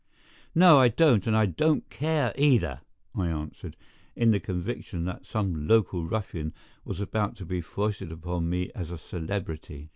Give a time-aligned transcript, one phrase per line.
[0.55, 2.81] "No, I don't, and I don't care either,"
[3.13, 3.77] I answered,
[4.15, 8.89] in the conviction that some local ruffian was about to be foisted upon me as
[8.89, 9.89] a celebrity.